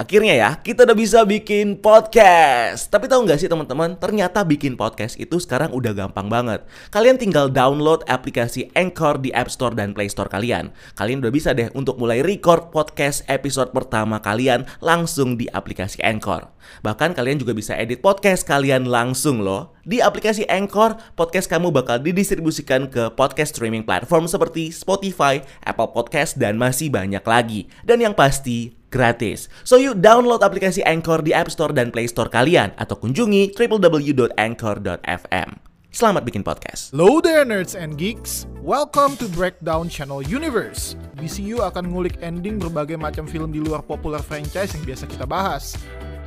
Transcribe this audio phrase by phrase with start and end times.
[0.00, 2.88] Akhirnya ya, kita udah bisa bikin podcast.
[2.88, 6.64] Tapi tahu nggak sih teman-teman, ternyata bikin podcast itu sekarang udah gampang banget.
[6.88, 10.72] Kalian tinggal download aplikasi Anchor di App Store dan Play Store kalian.
[10.96, 16.48] Kalian udah bisa deh untuk mulai record podcast episode pertama kalian langsung di aplikasi Anchor.
[16.80, 19.76] Bahkan kalian juga bisa edit podcast kalian langsung loh.
[19.84, 26.40] Di aplikasi Anchor, podcast kamu bakal didistribusikan ke podcast streaming platform seperti Spotify, Apple Podcast,
[26.40, 27.68] dan masih banyak lagi.
[27.84, 29.48] Dan yang pasti, gratis.
[29.62, 35.50] So yuk download aplikasi Anchor di App Store dan Play Store kalian atau kunjungi www.anchor.fm.
[35.90, 36.94] Selamat bikin podcast.
[36.94, 38.46] Hello there nerds and geeks.
[38.62, 40.94] Welcome to Breakdown Channel Universe.
[41.18, 45.74] BCU akan ngulik ending berbagai macam film di luar populer franchise yang biasa kita bahas.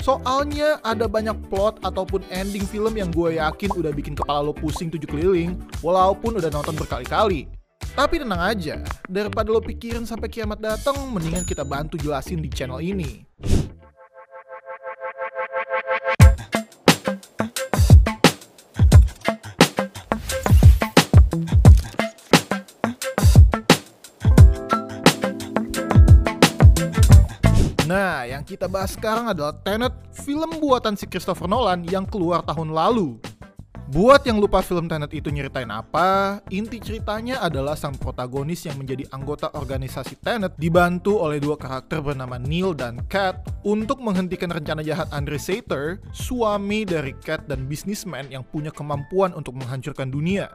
[0.04, 4.92] Soalnya ada banyak plot ataupun ending film yang gue yakin udah bikin kepala lo pusing
[4.92, 7.48] tujuh keliling, walaupun udah nonton berkali-kali.
[7.94, 12.82] Tapi tenang aja, daripada lo pikirin sampai kiamat datang, mendingan kita bantu jelasin di channel
[12.82, 13.22] ini.
[27.86, 32.74] Nah, yang kita bahas sekarang adalah Tenet, film buatan si Christopher Nolan yang keluar tahun
[32.74, 33.22] lalu.
[33.92, 39.04] Buat yang lupa film Tenet itu nyeritain apa, inti ceritanya adalah sang protagonis yang menjadi
[39.12, 45.12] anggota organisasi Tenet dibantu oleh dua karakter bernama Neil dan Kat untuk menghentikan rencana jahat
[45.12, 50.48] Andre Sater, suami dari Kat dan bisnismen yang punya kemampuan untuk menghancurkan dunia.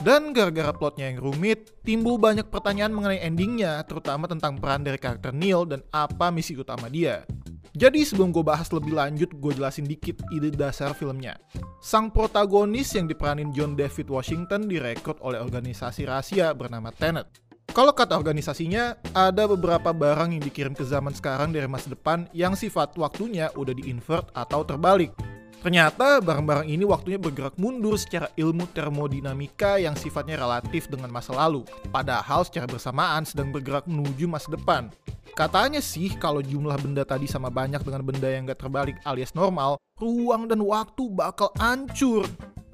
[0.00, 5.36] Dan gara-gara plotnya yang rumit, timbul banyak pertanyaan mengenai endingnya, terutama tentang peran dari karakter
[5.36, 7.28] Neil dan apa misi utama dia.
[7.72, 11.40] Jadi sebelum gue bahas lebih lanjut, gue jelasin dikit ide dasar filmnya.
[11.80, 17.32] Sang protagonis yang diperanin John David Washington direkrut oleh organisasi rahasia bernama Tenet.
[17.72, 22.52] Kalau kata organisasinya, ada beberapa barang yang dikirim ke zaman sekarang dari masa depan yang
[22.52, 25.31] sifat waktunya udah di-invert atau terbalik.
[25.62, 31.62] Ternyata barang-barang ini waktunya bergerak mundur secara ilmu termodinamika yang sifatnya relatif dengan masa lalu,
[31.94, 34.90] padahal secara bersamaan sedang bergerak menuju masa depan.
[35.38, 39.78] Katanya sih kalau jumlah benda tadi sama banyak dengan benda yang gak terbalik alias normal,
[40.02, 42.26] ruang dan waktu bakal hancur.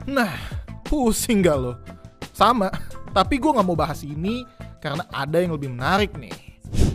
[0.09, 0.33] Nah,
[0.89, 1.77] pusing gak lo?
[2.33, 2.73] Sama,
[3.13, 4.49] tapi gue gak mau bahas ini
[4.81, 6.48] karena ada yang lebih menarik nih.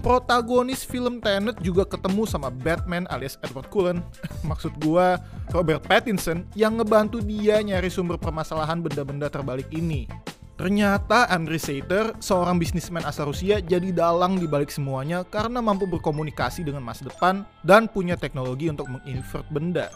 [0.04, 4.04] Protagonis film Tenet juga ketemu sama Batman alias Edward Cullen,
[4.52, 5.16] maksud gue
[5.56, 10.12] Robert Pattinson yang ngebantu dia nyari sumber permasalahan benda-benda terbalik ini.
[10.60, 16.68] Ternyata Andre Sater, seorang bisnismen asal Rusia, jadi dalang di balik semuanya karena mampu berkomunikasi
[16.68, 19.88] dengan masa depan dan punya teknologi untuk menginvert benda.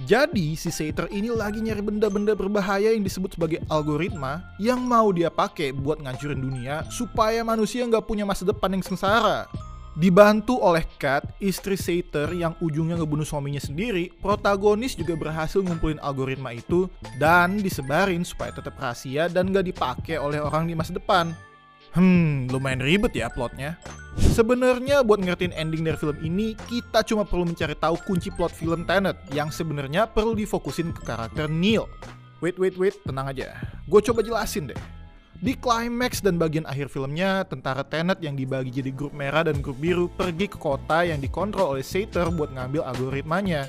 [0.00, 5.28] Jadi, si Sater ini lagi nyari benda-benda berbahaya yang disebut sebagai algoritma yang mau dia
[5.28, 9.44] pakai buat ngancurin dunia supaya manusia nggak punya masa depan yang sengsara.
[9.92, 16.56] Dibantu oleh Kat, istri Sater yang ujungnya ngebunuh suaminya sendiri, protagonis juga berhasil ngumpulin algoritma
[16.56, 16.88] itu
[17.20, 21.36] dan disebarin supaya tetap rahasia dan gak dipakai oleh orang di masa depan.
[21.92, 23.76] Hmm, lumayan ribet ya plotnya.
[24.16, 28.84] Sebenarnya buat ngertiin ending dari film ini, kita cuma perlu mencari tahu kunci plot film
[28.84, 31.88] Tenet yang sebenarnya perlu difokusin ke karakter Neil.
[32.40, 33.56] Wait, wait, wait, tenang aja.
[33.88, 34.80] Gue coba jelasin deh.
[35.42, 39.76] Di climax dan bagian akhir filmnya, tentara Tenet yang dibagi jadi grup merah dan grup
[39.80, 43.68] biru pergi ke kota yang dikontrol oleh Sater buat ngambil algoritmanya.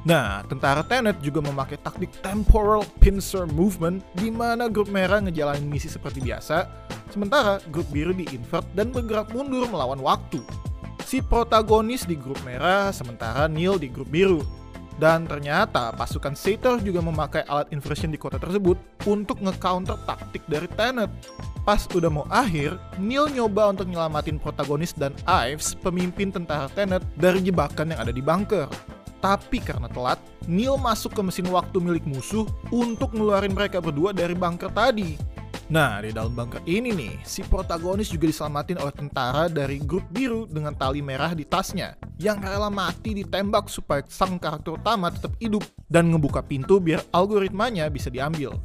[0.00, 5.92] Nah, tentara Tenet juga memakai taktik temporal pincer movement di mana grup merah ngejalanin misi
[5.92, 6.64] seperti biasa,
[7.12, 10.40] sementara grup biru di-invert dan bergerak mundur melawan waktu.
[11.04, 14.40] Si protagonis di grup merah, sementara Neil di grup biru.
[15.00, 18.76] Dan ternyata pasukan Sator juga memakai alat inversion di kota tersebut
[19.08, 21.08] untuk nge-counter taktik dari Tenet.
[21.64, 27.44] Pas udah mau akhir, Neil nyoba untuk nyelamatin protagonis dan Ives, pemimpin tentara Tenet, dari
[27.44, 28.68] jebakan yang ada di bunker.
[29.20, 30.16] Tapi karena telat,
[30.48, 35.20] Neil masuk ke mesin waktu milik musuh untuk ngeluarin mereka berdua dari bunker tadi.
[35.70, 40.42] Nah, di dalam bunker ini nih, si protagonis juga diselamatin oleh tentara dari grup biru
[40.42, 45.62] dengan tali merah di tasnya, yang rela mati ditembak supaya sang karakter utama tetap hidup
[45.86, 48.58] dan ngebuka pintu biar algoritmanya bisa diambil.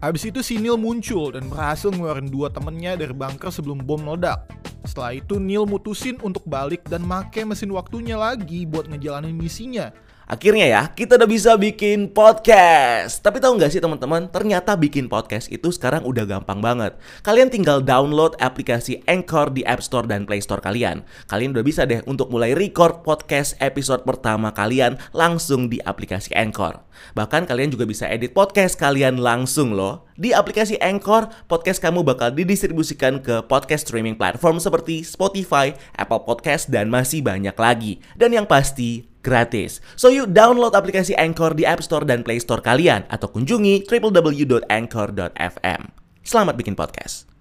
[0.00, 4.48] Habis itu si Neil muncul dan berhasil ngeluarin dua temennya dari bunker sebelum bom meledak.
[4.88, 9.92] Setelah itu Neil mutusin untuk balik dan make mesin waktunya lagi buat ngejalanin misinya
[10.26, 13.22] Akhirnya ya, kita udah bisa bikin podcast.
[13.22, 16.98] Tapi tahu nggak sih teman-teman, ternyata bikin podcast itu sekarang udah gampang banget.
[17.22, 21.06] Kalian tinggal download aplikasi Anchor di App Store dan Play Store kalian.
[21.30, 26.82] Kalian udah bisa deh untuk mulai record podcast episode pertama kalian langsung di aplikasi Anchor.
[27.14, 30.10] Bahkan kalian juga bisa edit podcast kalian langsung loh.
[30.18, 36.66] Di aplikasi Anchor, podcast kamu bakal didistribusikan ke podcast streaming platform seperti Spotify, Apple Podcast,
[36.66, 38.02] dan masih banyak lagi.
[38.18, 39.82] Dan yang pasti, gratis.
[39.98, 45.80] So you download aplikasi Anchor di App Store dan Play Store kalian atau kunjungi www.anchor.fm.
[46.22, 47.35] Selamat bikin podcast.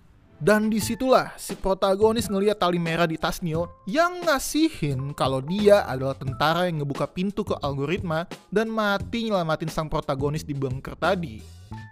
[0.45, 5.81] Dan di situlah si protagonis ngeliat tali merah di tas Neil yang ngasihin kalau dia
[5.89, 11.41] adalah tentara yang ngebuka pintu ke algoritma dan mati nyelamatin sang protagonis di bunker tadi.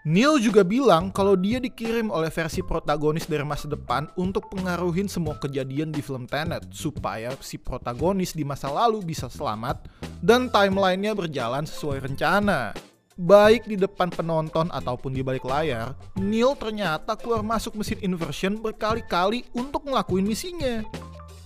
[0.05, 5.33] Neil juga bilang kalau dia dikirim oleh versi protagonis dari masa depan untuk pengaruhin semua
[5.41, 9.89] kejadian di film Tenet supaya si protagonis di masa lalu bisa selamat
[10.21, 12.93] dan timelinenya berjalan sesuai rencana.
[13.13, 19.45] Baik di depan penonton ataupun di balik layar, Neil ternyata keluar masuk mesin inversion berkali-kali
[19.54, 20.81] untuk ngelakuin misinya.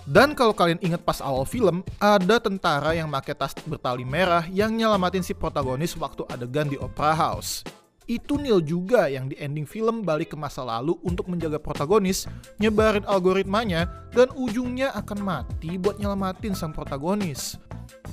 [0.08, 4.72] Dan kalau kalian ingat pas awal film, ada tentara yang pakai tas bertali merah yang
[4.72, 7.68] nyelamatin si protagonis waktu adegan di Opera House.
[8.08, 12.32] Itu Neil juga yang di ending film balik ke masa lalu untuk menjaga protagonis,
[12.64, 17.60] nyebarin algoritmanya, dan ujungnya akan mati buat nyelamatin sang protagonis.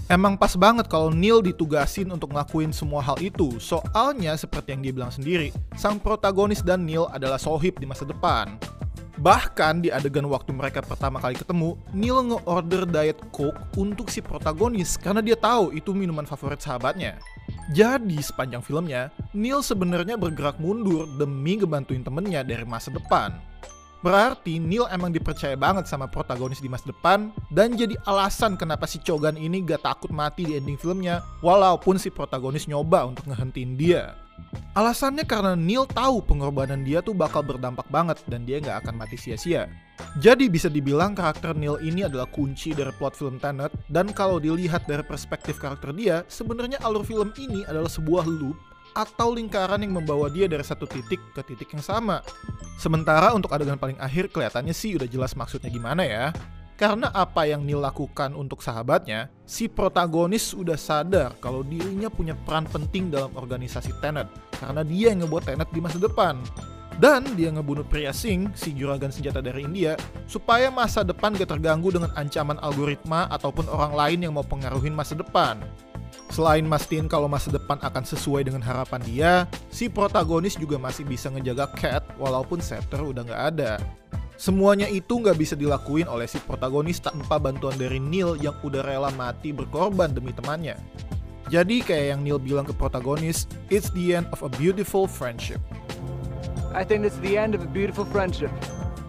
[0.04, 4.92] Emang pas banget kalau Neil ditugasin untuk ngelakuin semua hal itu, soalnya seperti yang dia
[4.92, 5.48] bilang sendiri,
[5.80, 8.60] sang protagonis dan Neil adalah sohib di masa depan.
[9.16, 15.00] Bahkan di adegan waktu mereka pertama kali ketemu, Neil nge-order diet coke untuk si protagonis
[15.00, 17.16] karena dia tahu itu minuman favorit sahabatnya.
[17.72, 23.32] Jadi sepanjang filmnya, Neil sebenarnya bergerak mundur demi ngebantuin temennya dari masa depan.
[24.04, 29.00] Berarti Neil emang dipercaya banget sama protagonis di masa depan dan jadi alasan kenapa si
[29.00, 34.12] Chogan ini gak takut mati di ending filmnya walaupun si protagonis nyoba untuk ngehentiin dia.
[34.76, 39.16] Alasannya karena Neil tahu pengorbanan dia tuh bakal berdampak banget dan dia gak akan mati
[39.16, 39.72] sia-sia.
[40.20, 44.84] Jadi bisa dibilang karakter Neil ini adalah kunci dari plot film Tenet dan kalau dilihat
[44.84, 50.30] dari perspektif karakter dia, sebenarnya alur film ini adalah sebuah loop atau lingkaran yang membawa
[50.30, 52.22] dia dari satu titik ke titik yang sama.
[52.78, 56.30] Sementara untuk adegan paling akhir kelihatannya sih udah jelas maksudnya gimana ya.
[56.74, 62.66] Karena apa yang Neil lakukan untuk sahabatnya, si protagonis udah sadar kalau dirinya punya peran
[62.66, 64.26] penting dalam organisasi Tenet,
[64.58, 66.42] karena dia yang ngebuat Tenet di masa depan.
[66.98, 71.90] Dan dia ngebunuh pria Singh, si juragan senjata dari India, supaya masa depan gak terganggu
[71.94, 75.58] dengan ancaman algoritma ataupun orang lain yang mau pengaruhin masa depan.
[76.32, 79.32] Selain mastiin kalau masa depan akan sesuai dengan harapan dia,
[79.68, 83.72] si protagonis juga masih bisa ngejaga Cat walaupun Scepter udah nggak ada.
[84.34, 89.14] Semuanya itu nggak bisa dilakuin oleh si protagonis tanpa bantuan dari Neil yang udah rela
[89.14, 90.74] mati berkorban demi temannya.
[91.52, 95.62] Jadi kayak yang Neil bilang ke protagonis, it's the end of a beautiful friendship.
[96.74, 98.50] I think it's the end of a beautiful friendship.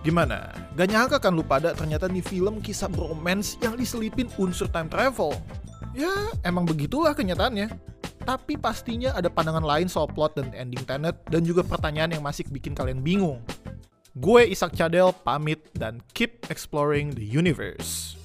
[0.05, 0.53] Gimana?
[0.77, 5.33] Gak nyangka kan lu pada ternyata di film kisah bromance yang diselipin unsur time travel.
[5.95, 6.11] Ya,
[6.43, 7.71] emang begitulah kenyataannya.
[8.27, 12.43] Tapi pastinya ada pandangan lain soal plot dan ending Tenet dan juga pertanyaan yang masih
[12.51, 13.39] bikin kalian bingung.
[14.11, 18.19] Gue Isak Cadel pamit dan keep exploring the universe.